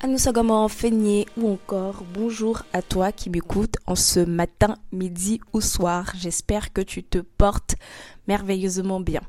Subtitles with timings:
[0.00, 6.12] Anoussagama Feigné ou encore bonjour à toi qui m'écoutes en ce matin, midi ou soir.
[6.16, 7.74] J'espère que tu te portes
[8.28, 9.22] merveilleusement bien.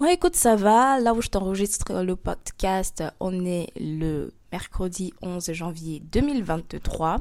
[0.00, 0.98] Moi, écoute, ça va.
[1.00, 7.18] Là où je t'enregistre le podcast, on est le mercredi 11 janvier 2023.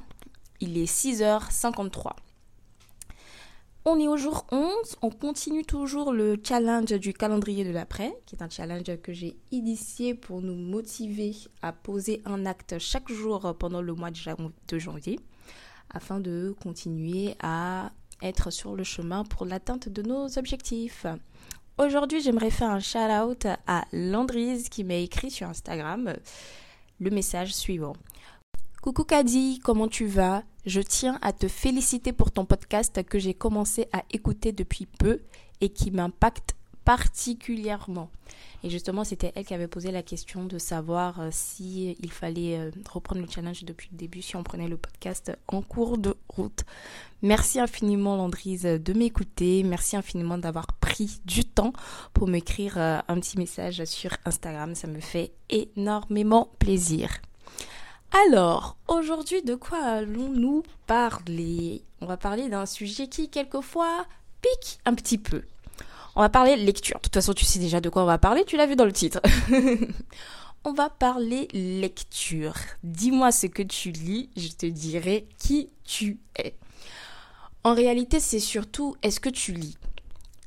[0.61, 2.11] Il est 6h53.
[3.89, 8.35] On est au jour 11, on continue toujours le challenge du calendrier de l'après, qui
[8.35, 13.55] est un challenge que j'ai initié pour nous motiver à poser un acte chaque jour
[13.58, 15.21] pendant le mois de janvier,
[15.89, 21.05] afin de continuer à être sur le chemin pour l'atteinte de nos objectifs.
[21.77, 26.13] Aujourd'hui, j'aimerais faire un shout-out à Landrise qui m'a écrit sur Instagram
[26.99, 27.93] le message suivant.
[28.81, 30.43] Coucou Kadi, comment tu vas?
[30.67, 35.22] Je tiens à te féliciter pour ton podcast que j'ai commencé à écouter depuis peu
[35.61, 38.10] et qui m'impacte particulièrement.
[38.66, 42.60] Et justement, c'était elle qui avait posé la question de savoir euh, si il fallait
[42.60, 46.17] euh, reprendre le challenge depuis le début, si on prenait le podcast en cours de
[46.27, 46.66] route.
[47.22, 49.64] Merci infiniment Landrise de m'écouter.
[49.64, 51.72] Merci infiniment d'avoir pris du temps
[52.14, 54.76] pour m'écrire euh, un petit message sur Instagram.
[54.76, 57.22] Ça me fait énormément plaisir.
[58.12, 61.84] Alors, aujourd'hui, de quoi allons-nous parler?
[62.02, 64.06] On va parler d'un sujet qui, quelquefois,
[64.42, 65.44] pique un petit peu.
[66.16, 66.98] On va parler lecture.
[66.98, 68.86] De toute façon, tu sais déjà de quoi on va parler, tu l'as vu dans
[68.86, 69.22] le titre.
[70.64, 72.56] on va parler lecture.
[72.84, 76.56] Dis-moi ce que tu lis, je te dirai qui tu es.
[77.64, 79.78] En réalité, c'est surtout est-ce que tu lis?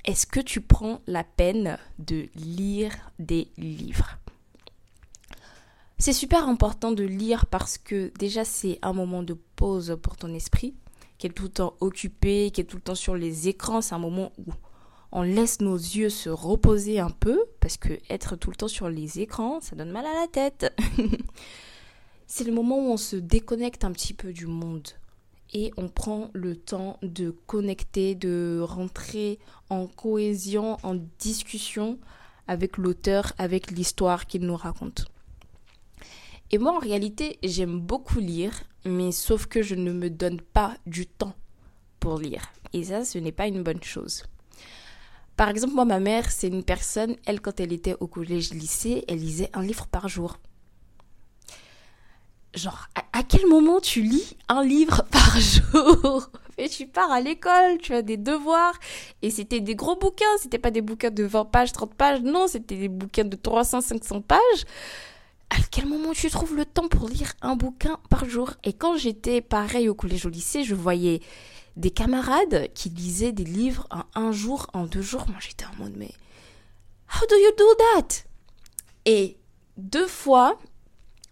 [0.04, 4.19] Est-ce que tu prends la peine de lire des livres?
[6.00, 10.32] C'est super important de lire parce que déjà c'est un moment de pause pour ton
[10.32, 10.74] esprit,
[11.18, 13.82] qui est tout le temps occupé, qui est tout le temps sur les écrans.
[13.82, 14.50] C'est un moment où
[15.12, 18.88] on laisse nos yeux se reposer un peu parce que être tout le temps sur
[18.88, 20.74] les écrans, ça donne mal à la tête.
[22.26, 24.88] c'est le moment où on se déconnecte un petit peu du monde
[25.52, 29.38] et on prend le temps de connecter, de rentrer
[29.68, 31.98] en cohésion, en discussion
[32.46, 35.04] avec l'auteur, avec l'histoire qu'il nous raconte.
[36.52, 38.52] Et moi, en réalité, j'aime beaucoup lire,
[38.84, 41.34] mais sauf que je ne me donne pas du temps
[42.00, 42.52] pour lire.
[42.72, 44.24] Et ça, ce n'est pas une bonne chose.
[45.36, 49.18] Par exemple, moi, ma mère, c'est une personne, elle, quand elle était au collège-lycée, elle
[49.18, 50.38] lisait un livre par jour.
[52.54, 56.30] Genre, à, quel moment tu lis un livre par jour?
[56.58, 58.74] Et tu pars à l'école, tu as des devoirs,
[59.22, 62.48] et c'était des gros bouquins, c'était pas des bouquins de 20 pages, 30 pages, non,
[62.48, 64.66] c'était des bouquins de 300, 500 pages
[65.50, 68.54] à quel moment tu trouves le temps pour lire un bouquin par jour?
[68.64, 71.20] Et quand j'étais pareil au collège au lycée, je voyais
[71.76, 75.26] des camarades qui lisaient des livres en un jour, en deux jours.
[75.28, 76.12] Moi, j'étais en mode, mais
[77.12, 78.24] how do you do that?
[79.04, 79.36] Et
[79.76, 80.58] deux fois,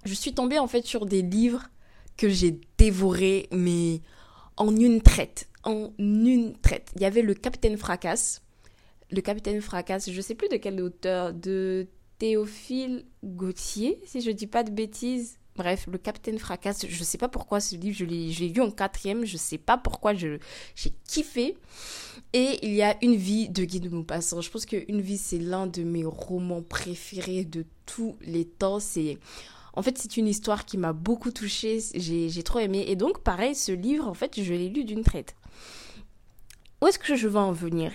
[0.04, 1.68] je suis tombée en fait sur des livres
[2.16, 4.00] que j'ai dévorés, mais
[4.56, 5.48] en une traite.
[5.62, 6.90] En une traite.
[6.96, 8.42] Il y avait le Capitaine Fracasse.
[9.10, 11.86] Le Capitaine Fracasse, je sais plus de quel auteur, de
[12.18, 15.38] Théophile Gauthier, si je dis pas de bêtises.
[15.56, 18.70] Bref, le Capitaine Fracasse, je ne sais pas pourquoi ce livre, je l'ai lu en
[18.70, 20.38] quatrième, je ne sais pas pourquoi j'ai
[21.08, 21.56] kiffé.
[22.32, 24.40] Et il y a Une vie de Guy de Maupassant.
[24.40, 28.78] Je pense que Une vie, c'est l'un de mes romans préférés de tous les temps.
[28.78, 29.18] C'est...
[29.74, 32.84] En fait, c'est une histoire qui m'a beaucoup touchée, j'ai trop aimé.
[32.88, 35.34] Et donc, pareil, ce livre, en fait, je l'ai lu d'une traite.
[36.80, 37.92] Où est-ce que je veux en venir?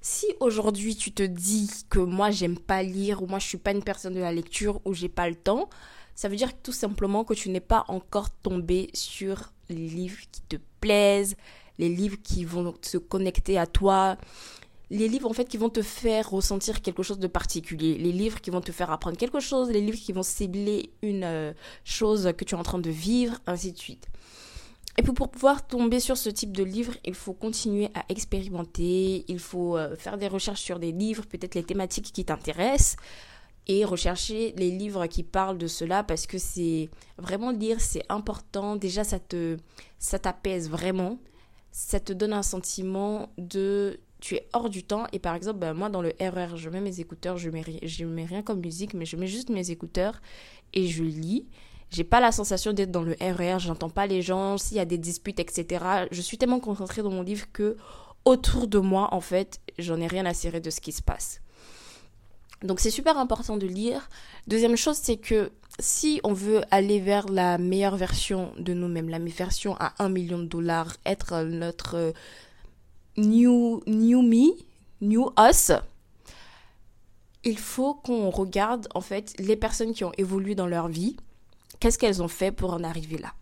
[0.00, 3.72] Si aujourd'hui tu te dis que moi j'aime pas lire ou moi je suis pas
[3.72, 5.68] une personne de la lecture ou j'ai pas le temps,
[6.14, 10.42] ça veut dire tout simplement que tu n'es pas encore tombé sur les livres qui
[10.42, 11.36] te plaisent,
[11.78, 14.16] les livres qui vont se connecter à toi,
[14.90, 18.40] les livres en fait qui vont te faire ressentir quelque chose de particulier, les livres
[18.40, 21.52] qui vont te faire apprendre quelque chose, les livres qui vont cibler une euh,
[21.84, 24.08] chose que tu es en train de vivre, ainsi de suite.
[24.96, 29.24] Et puis pour pouvoir tomber sur ce type de livre, il faut continuer à expérimenter,
[29.26, 32.96] il faut euh, faire des recherches sur des livres, peut-être les thématiques qui t'intéressent,
[33.66, 38.76] et rechercher les livres qui parlent de cela parce que c'est vraiment lire, c'est important.
[38.76, 39.56] Déjà, ça te
[39.98, 41.18] ça t'apaise vraiment,
[41.72, 45.06] ça te donne un sentiment de tu es hors du temps.
[45.12, 48.04] Et par exemple, ben, moi, dans le RR, je mets mes écouteurs, je mets, je
[48.04, 50.20] mets rien comme musique, mais je mets juste mes écouteurs
[50.72, 51.46] et je lis.
[51.94, 54.84] J'ai pas la sensation d'être dans le RR, j'entends pas les gens, s'il y a
[54.84, 55.84] des disputes, etc.
[56.10, 57.76] Je suis tellement concentrée dans mon livre que
[58.24, 61.40] autour de moi, en fait, j'en ai rien à cirer de ce qui se passe.
[62.64, 64.08] Donc c'est super important de lire.
[64.48, 69.20] Deuxième chose, c'est que si on veut aller vers la meilleure version de nous-mêmes, la
[69.20, 72.12] version à 1 million de dollars, être notre
[73.16, 74.56] new, new me,
[75.00, 75.70] new us,
[77.44, 81.16] il faut qu'on regarde en fait les personnes qui ont évolué dans leur vie,
[81.84, 83.34] qu'est-ce qu'elles ont fait pour en arriver là.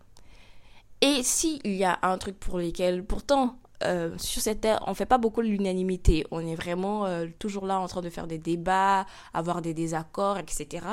[0.99, 5.05] Et s'il y a un truc pour lequel, pourtant, euh, sur cette terre, on fait
[5.05, 6.25] pas beaucoup l'unanimité.
[6.29, 10.39] On est vraiment euh, toujours là en train de faire des débats, avoir des désaccords,
[10.39, 10.85] etc.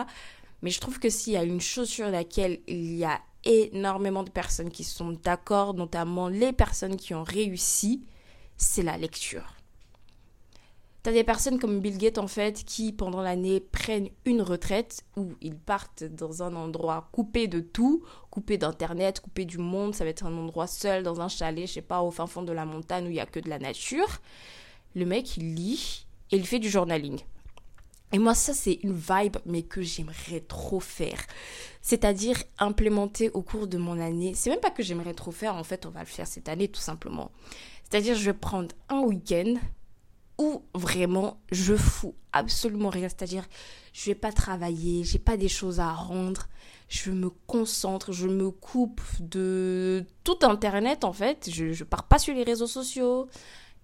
[0.62, 4.22] Mais je trouve que s'il y a une chose sur laquelle il y a énormément
[4.22, 8.04] de personnes qui sont d'accord, notamment les personnes qui ont réussi,
[8.58, 9.56] c'est la lecture.
[11.02, 15.32] T'as des personnes comme Bill Gates en fait qui pendant l'année prennent une retraite où
[15.40, 20.10] ils partent dans un endroit coupé de tout, coupé d'internet, coupé du monde, ça va
[20.10, 22.66] être un endroit seul dans un chalet, je sais pas, au fin fond de la
[22.66, 24.20] montagne où il y a que de la nature.
[24.94, 27.20] Le mec il lit et il fait du journaling.
[28.12, 31.24] Et moi ça c'est une vibe mais que j'aimerais trop faire.
[31.80, 34.34] C'est-à-dire implémenter au cours de mon année.
[34.34, 36.68] C'est même pas que j'aimerais trop faire en fait, on va le faire cette année
[36.68, 37.30] tout simplement.
[37.90, 39.54] C'est-à-dire, je vais prendre un week-end
[40.40, 43.08] où vraiment je fous absolument rien.
[43.08, 43.44] C'est-à-dire,
[43.92, 46.48] je vais pas travailler, j'ai pas des choses à rendre.
[46.88, 51.48] Je me concentre, je me coupe de tout Internet en fait.
[51.52, 53.28] Je, je pars pas sur les réseaux sociaux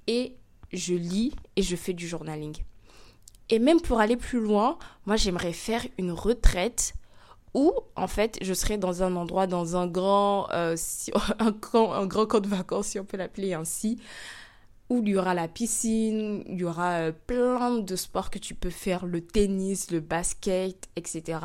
[0.06, 0.34] et
[0.72, 2.56] je lis et je fais du journaling.
[3.50, 6.94] Et même pour aller plus loin, moi j'aimerais faire une retraite
[7.52, 10.76] où en fait je serais dans un endroit, dans un euh,
[11.38, 11.50] un
[12.06, 14.00] grand camp de vacances, si on peut l'appeler ainsi,
[14.88, 18.54] où il y aura la piscine, il y aura euh, plein de sports que tu
[18.54, 21.40] peux faire, le tennis, le basket, etc.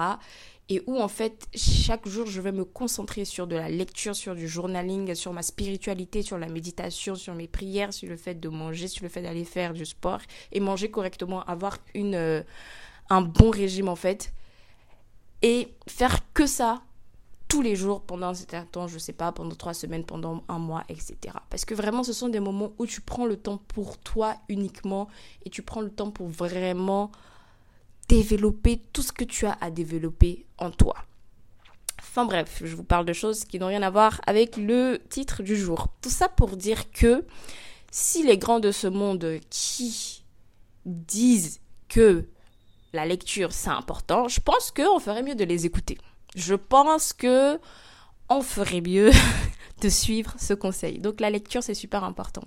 [0.70, 4.36] Et où en fait chaque jour je vais me concentrer sur de la lecture, sur
[4.36, 8.48] du journaling, sur ma spiritualité, sur la méditation, sur mes prières, sur le fait de
[8.48, 10.22] manger, sur le fait d'aller faire du sport
[10.52, 12.42] et manger correctement, avoir une, euh,
[13.10, 14.34] un bon régime en fait
[15.42, 16.82] et faire que ça
[17.52, 20.58] tous les jours pendant un certain temps, je sais pas, pendant trois semaines, pendant un
[20.58, 21.36] mois, etc.
[21.50, 25.10] Parce que vraiment, ce sont des moments où tu prends le temps pour toi uniquement
[25.44, 27.12] et tu prends le temps pour vraiment
[28.08, 30.96] développer tout ce que tu as à développer en toi.
[32.00, 35.44] Enfin bref, je vous parle de choses qui n'ont rien à voir avec le titre
[35.44, 35.90] du jour.
[36.02, 37.26] Tout ça pour dire que
[37.92, 40.24] si les grands de ce monde qui
[40.86, 41.60] disent
[41.90, 42.30] que
[42.94, 45.98] la lecture, c'est important, je pense qu'on ferait mieux de les écouter.
[46.36, 47.60] Je pense que
[48.30, 49.12] on ferait mieux
[49.82, 51.00] de suivre ce conseil.
[51.00, 52.44] Donc la lecture, c'est super important.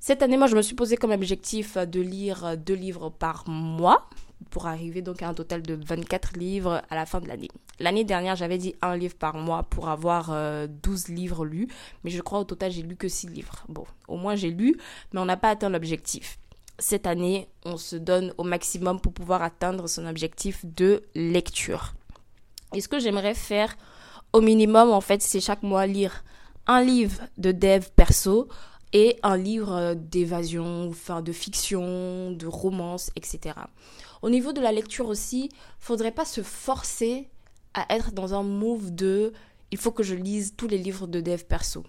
[0.00, 4.08] Cette année, moi, je me suis posé comme objectif de lire deux livres par mois
[4.50, 7.48] pour arriver donc à un total de 24 livres à la fin de l'année.
[7.78, 11.68] L'année dernière, j'avais dit un livre par mois pour avoir 12 euh, livres lus,
[12.02, 13.64] mais je crois au total, j'ai lu que 6 livres.
[13.68, 14.76] Bon, au moins j'ai lu,
[15.12, 16.38] mais on n'a pas atteint l'objectif
[16.78, 21.94] cette année, on se donne au maximum pour pouvoir atteindre son objectif de lecture.
[22.74, 23.76] Et ce que j'aimerais faire
[24.32, 26.24] au minimum, en fait, c'est chaque mois lire
[26.66, 28.48] un livre de dev perso
[28.92, 33.54] et un livre d'évasion, enfin de fiction, de romance, etc.
[34.22, 35.48] Au niveau de la lecture aussi,
[35.80, 37.28] faudrait pas se forcer
[37.74, 39.32] à être dans un move de
[39.70, 41.82] il faut que je lise tous les livres de dev perso.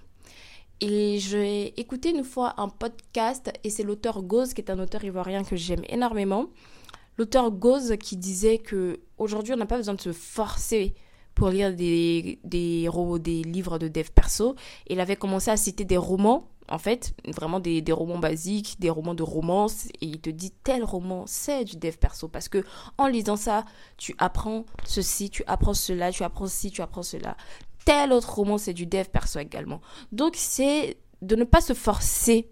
[0.79, 5.03] Et j'ai écouté une fois un podcast et c'est l'auteur Goz qui est un auteur
[5.03, 6.47] ivoirien que j'aime énormément.
[7.17, 10.93] L'auteur Goz qui disait que aujourd'hui on n'a pas besoin de se forcer
[11.35, 12.87] pour lire des, des,
[13.19, 14.55] des livres de dev perso.
[14.87, 18.91] Il avait commencé à citer des romans, en fait, vraiment des, des, romans basiques, des
[18.91, 22.27] romans de romance, et il te dit tel roman, c'est du dev perso.
[22.27, 22.63] Parce que
[22.99, 23.65] en lisant ça,
[23.97, 27.35] tu apprends ceci, tu apprends cela, tu apprends ci, tu apprends cela
[27.85, 29.81] tel autre roman, c'est du dev perso également.
[30.11, 32.49] Donc c'est de ne pas se forcer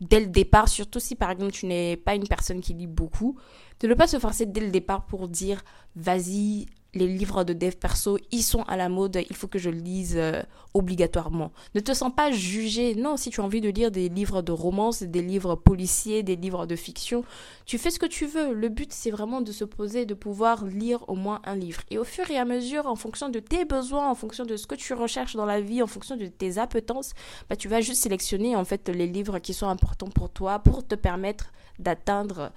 [0.00, 3.38] dès le départ, surtout si par exemple tu n'es pas une personne qui lit beaucoup,
[3.86, 5.62] ne pas se forcer dès le départ pour dire
[5.96, 9.70] vas-y, les livres de dev perso, ils sont à la mode, il faut que je
[9.70, 10.42] lise euh,
[10.74, 11.52] obligatoirement.
[11.74, 12.94] Ne te sens pas jugé.
[12.94, 16.36] Non, si tu as envie de lire des livres de romance, des livres policiers, des
[16.36, 17.24] livres de fiction,
[17.66, 18.54] tu fais ce que tu veux.
[18.54, 21.82] Le but, c'est vraiment de se poser, de pouvoir lire au moins un livre.
[21.90, 24.66] Et au fur et à mesure, en fonction de tes besoins, en fonction de ce
[24.66, 27.12] que tu recherches dans la vie, en fonction de tes appétences,
[27.48, 30.86] bah, tu vas juste sélectionner en fait les livres qui sont importants pour toi pour
[30.86, 32.52] te permettre d'atteindre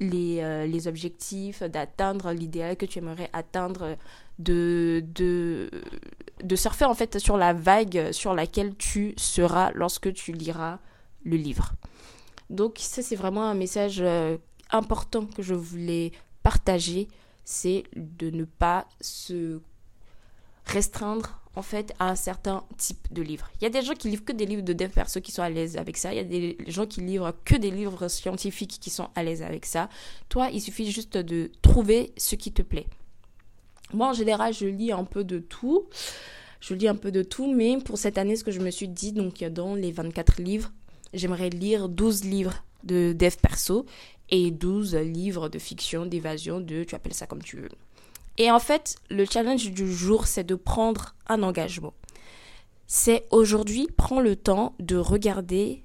[0.00, 3.96] les, euh, les objectifs, d'atteindre l'idéal que tu aimerais atteindre,
[4.38, 5.70] de, de,
[6.42, 10.78] de surfer en fait sur la vague sur laquelle tu seras lorsque tu liras
[11.24, 11.72] le livre.
[12.50, 14.36] Donc ça c'est vraiment un message euh,
[14.70, 16.12] important que je voulais
[16.42, 17.08] partager,
[17.44, 19.60] c'est de ne pas se
[20.66, 23.50] restreindre en fait à un certain type de livre.
[23.60, 25.42] Il y a des gens qui livrent que des livres de dev perso qui sont
[25.42, 26.12] à l'aise avec ça.
[26.12, 29.42] Il y a des gens qui livrent que des livres scientifiques qui sont à l'aise
[29.42, 29.88] avec ça.
[30.28, 32.86] Toi, il suffit juste de trouver ce qui te plaît.
[33.94, 35.86] Moi, en général, je lis un peu de tout.
[36.60, 38.88] Je lis un peu de tout, mais pour cette année, ce que je me suis
[38.88, 40.72] dit, donc dans les 24 livres,
[41.14, 43.86] j'aimerais lire 12 livres de dev perso
[44.30, 47.68] et 12 livres de fiction, d'évasion, de, tu appelles ça comme tu veux.
[48.38, 51.94] Et en fait, le challenge du jour, c'est de prendre un engagement.
[52.86, 55.82] C'est aujourd'hui, prends le temps de regarder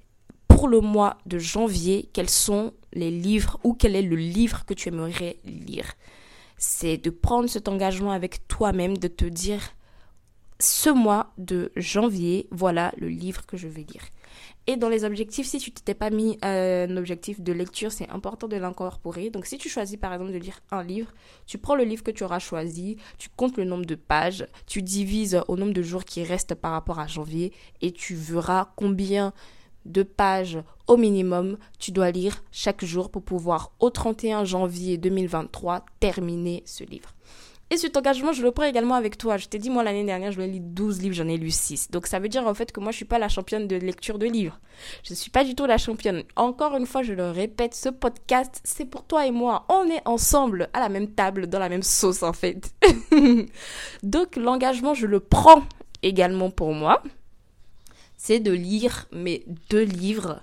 [0.47, 4.73] pour le mois de janvier quels sont les livres ou quel est le livre que
[4.73, 5.93] tu aimerais lire.
[6.57, 9.61] C'est de prendre cet engagement avec toi-même, de te dire,
[10.59, 14.03] ce mois de janvier, voilà le livre que je vais lire.
[14.67, 18.09] Et dans les objectifs, si tu t'étais pas mis euh, un objectif de lecture, c'est
[18.09, 19.29] important de l'incorporer.
[19.29, 21.11] Donc si tu choisis par exemple de lire un livre,
[21.45, 24.81] tu prends le livre que tu auras choisi, tu comptes le nombre de pages, tu
[24.81, 29.33] divises au nombre de jours qui restent par rapport à janvier et tu verras combien
[29.85, 35.85] de pages au minimum tu dois lire chaque jour pour pouvoir au 31 janvier 2023
[35.99, 37.13] terminer ce livre.
[37.71, 39.37] Et cet engagement, je le prends également avec toi.
[39.37, 41.89] Je t'ai dit, moi, l'année dernière, je voulais lire 12 livres, j'en ai lu 6.
[41.89, 44.19] Donc, ça veut dire, en fait, que moi, je suis pas la championne de lecture
[44.19, 44.59] de livres.
[45.03, 46.23] Je ne suis pas du tout la championne.
[46.35, 49.65] Encore une fois, je le répète, ce podcast, c'est pour toi et moi.
[49.69, 52.73] On est ensemble, à la même table, dans la même sauce, en fait.
[54.03, 55.63] Donc, l'engagement, je le prends
[56.03, 57.01] également pour moi.
[58.17, 60.41] C'est de lire mes deux livres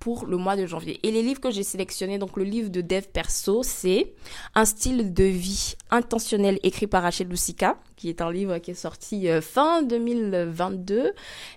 [0.00, 0.98] pour le mois de janvier.
[1.02, 4.14] Et les livres que j'ai sélectionnés, donc le livre de Dev Perso, c'est
[4.54, 8.74] Un style de vie intentionnel écrit par Rachel Lucica, qui est un livre qui est
[8.74, 11.12] sorti euh, fin 2022.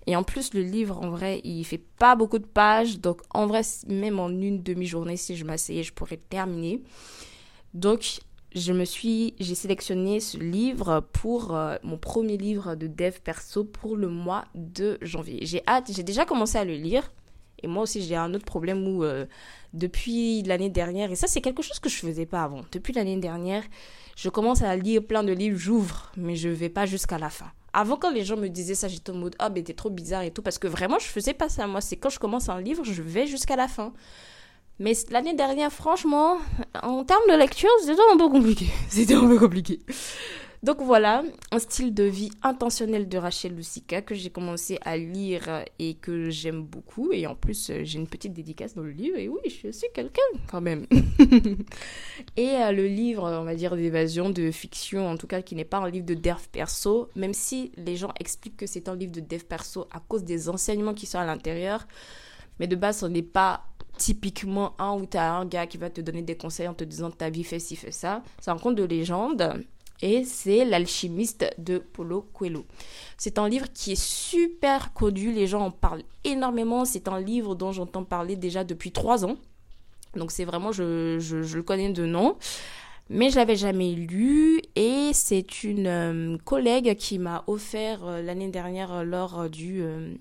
[0.07, 3.00] Et en plus, le livre, en vrai, il fait pas beaucoup de pages.
[3.00, 6.83] Donc, en vrai, même en une demi-journée, si je m'asseyais, je pourrais terminer.
[7.73, 8.19] Donc,
[8.55, 13.63] je me suis, j'ai sélectionné ce livre pour euh, mon premier livre de dev perso
[13.63, 15.39] pour le mois de janvier.
[15.43, 17.09] J'ai hâte, j'ai déjà commencé à le lire.
[17.63, 19.25] Et moi aussi, j'ai un autre problème où, euh,
[19.74, 22.62] depuis l'année dernière, et ça, c'est quelque chose que je faisais pas avant.
[22.72, 23.63] Depuis l'année dernière,
[24.15, 27.51] je commence à lire plein de livres, j'ouvre, mais je vais pas jusqu'à la fin.
[27.74, 30.22] Avant, quand les gens me disaient ça, j'étais en mode, ah, mais t'es trop bizarre
[30.22, 31.65] et tout, parce que vraiment, je faisais pas ça.
[31.65, 33.93] Moi, c'est quand je commence un livre, je vais jusqu'à la fin.
[34.79, 36.38] Mais l'année dernière, franchement,
[36.82, 38.67] en termes de lecture, c'était un peu compliqué.
[38.89, 39.79] C'était un peu compliqué.
[40.63, 45.65] Donc voilà, un style de vie intentionnel de Rachel Lucica que j'ai commencé à lire
[45.77, 47.12] et que j'aime beaucoup.
[47.12, 49.17] Et en plus, j'ai une petite dédicace dans le livre.
[49.17, 50.88] Et oui, je suis quelqu'un quand même.
[52.38, 55.65] et euh, le livre, on va dire, d'évasion, de fiction, en tout cas, qui n'est
[55.65, 59.12] pas un livre de dev perso, même si les gens expliquent que c'est un livre
[59.12, 61.86] de dev perso à cause des enseignements qui sont à l'intérieur.
[62.62, 63.65] Mais de base, ce n'est pas
[63.98, 66.86] typiquement un où tu as un gars qui va te donner des conseils en te
[66.86, 68.24] disant ta vie fait ci, fait ça.
[68.39, 69.65] C'est un conte de légende
[70.03, 72.65] et c'est L'alchimiste de Paulo Coelho.
[73.17, 77.55] C'est un livre qui est super connu, les gens en parlent énormément, c'est un livre
[77.55, 79.38] dont j'entends parler déjà depuis trois ans.
[80.17, 82.36] Donc c'est vraiment, je, je, le connais de nom,
[83.10, 88.50] mais je l'avais jamais lu et c'est une euh, collègue qui m'a offert euh, l'année
[88.50, 89.81] dernière lors du...
[89.81, 90.13] Euh,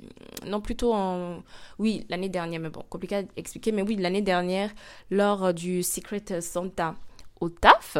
[0.46, 1.42] non plutôt en...
[1.80, 4.70] Oui, l'année dernière, mais bon, compliqué à expliquer, mais oui, l'année dernière
[5.10, 6.94] lors du Secret Santa
[7.40, 7.98] au TAF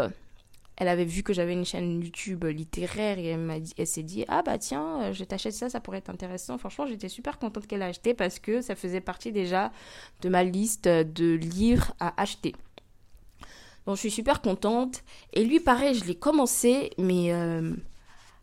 [0.82, 4.02] elle avait vu que j'avais une chaîne YouTube littéraire et elle m'a dit, elle s'est
[4.02, 6.58] dit ah bah tiens euh, je t'achète ça ça pourrait être intéressant.
[6.58, 9.70] Franchement j'étais super contente qu'elle ait acheté parce que ça faisait partie déjà
[10.22, 12.52] de ma liste de livres à acheter.
[13.86, 15.04] Donc je suis super contente.
[15.32, 17.72] Et lui pareil je l'ai commencé mais euh,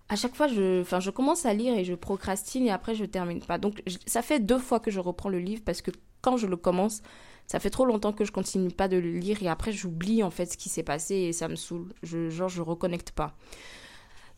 [0.07, 3.41] à chaque fois je je commence à lire et je procrastine et après je termine
[3.41, 3.57] pas.
[3.57, 5.91] Donc ça fait deux fois que je reprends le livre parce que
[6.21, 7.01] quand je le commence
[7.49, 10.29] ça fait trop longtemps que je continue pas de le lire et après j'oublie en
[10.29, 11.91] fait ce qui s'est passé et ça me saoule.
[12.03, 13.35] Genre je reconnecte pas.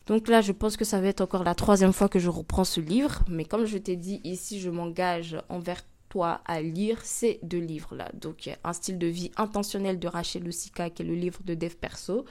[0.06, 2.64] Donc là, je pense que ça va être encore la troisième fois que je reprends
[2.64, 3.20] ce livre.
[3.28, 8.10] Mais comme je t'ai dit, ici, je m'engage envers toi à lire ces deux livres-là.
[8.14, 11.76] Donc, Un style de vie intentionnel de Rachel Lucica, qui est le livre de Dev
[11.76, 12.24] Perso,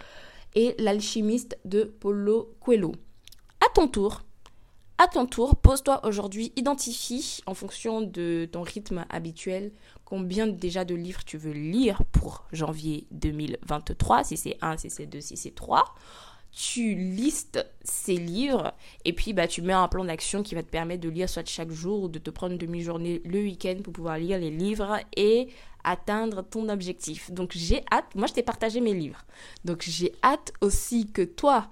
[0.55, 2.91] et L'alchimiste de Paulo Coelho.
[3.61, 4.23] À ton tour,
[5.01, 9.71] à ton tour, pose-toi aujourd'hui, identifie en fonction de ton rythme habituel
[10.05, 15.07] combien déjà de livres tu veux lire pour janvier 2023, si c'est 1, si c'est
[15.07, 15.85] 2, si c'est 3
[16.53, 18.73] tu listes ces livres
[19.05, 21.47] et puis bah, tu mets un plan d'action qui va te permettre de lire soit
[21.47, 24.99] chaque jour ou de te prendre une demi-journée le week-end pour pouvoir lire les livres
[25.15, 25.47] et
[25.85, 27.31] atteindre ton objectif.
[27.31, 29.25] Donc j'ai hâte, moi je t'ai partagé mes livres.
[29.63, 31.69] Donc j'ai hâte aussi que toi,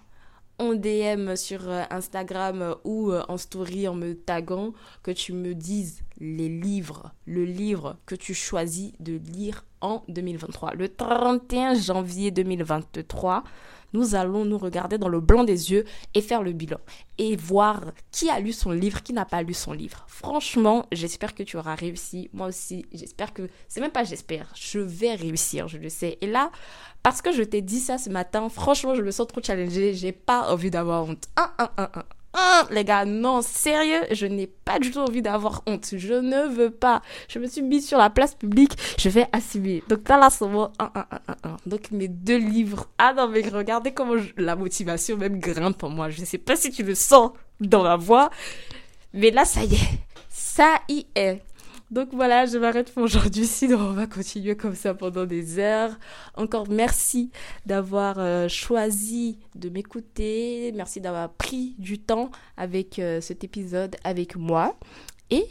[0.59, 5.55] en DM sur euh, Instagram ou euh, en story en me taguant, que tu me
[5.55, 10.73] dises les livres, le livre que tu choisis de lire en 2023.
[10.75, 13.43] Le 31 janvier 2023,
[13.93, 16.79] nous allons nous regarder dans le blanc des yeux et faire le bilan
[17.17, 20.05] et voir qui a lu son livre, qui n'a pas lu son livre.
[20.07, 22.29] Franchement, j'espère que tu auras réussi.
[22.33, 23.49] Moi aussi, j'espère que...
[23.67, 26.17] C'est même pas j'espère, je vais réussir, je le sais.
[26.21, 26.51] Et là,
[27.03, 29.93] parce que je t'ai dit ça ce matin, franchement, je me sens trop challengée.
[29.93, 31.25] J'ai pas envie d'avoir honte.
[31.35, 32.03] Un, un, un, un.
[32.33, 35.87] Ah, les gars, non, sérieux, je n'ai pas du tout envie d'avoir honte.
[35.95, 37.01] Je ne veux pas.
[37.27, 39.83] Je me suis mise sur la place publique, je vais assumer.
[39.89, 40.71] Donc là, là, c'est moi.
[41.65, 42.87] Donc mes deux livres.
[42.97, 46.09] Ah non, mais regardez comment la motivation même grimpe en moi.
[46.09, 48.29] Je ne sais pas si tu le sens dans la voix.
[49.13, 49.99] Mais là, ça y est.
[50.29, 51.41] Ça y est.
[51.91, 55.97] Donc voilà, je m'arrête pour aujourd'hui, sinon on va continuer comme ça pendant des heures.
[56.35, 57.31] Encore merci
[57.65, 64.35] d'avoir euh, choisi de m'écouter, merci d'avoir pris du temps avec euh, cet épisode avec
[64.35, 64.77] moi.
[65.31, 65.47] Et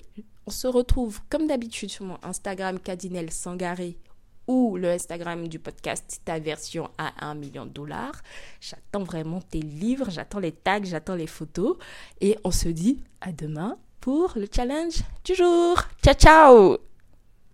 [0.47, 3.99] on se retrouve comme d'habitude sur mon Instagram Cardinel Sangaré
[4.47, 8.23] ou le Instagram du podcast Ta version à 1 million de dollars.
[8.61, 11.77] J'attends vraiment tes livres, j'attends les tags, j'attends les photos.
[12.21, 15.81] Et on se dit à demain pour le challenge du jour.
[16.03, 16.79] Ciao ciao